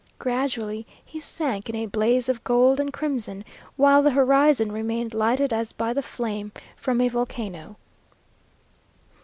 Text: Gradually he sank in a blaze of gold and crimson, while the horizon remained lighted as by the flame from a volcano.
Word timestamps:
Gradually 0.17 0.87
he 1.05 1.19
sank 1.19 1.69
in 1.69 1.75
a 1.75 1.85
blaze 1.85 2.27
of 2.27 2.43
gold 2.43 2.79
and 2.79 2.91
crimson, 2.91 3.45
while 3.77 4.01
the 4.01 4.09
horizon 4.09 4.71
remained 4.71 5.13
lighted 5.13 5.53
as 5.53 5.73
by 5.73 5.93
the 5.93 6.01
flame 6.01 6.51
from 6.75 6.99
a 7.01 7.07
volcano. 7.07 7.75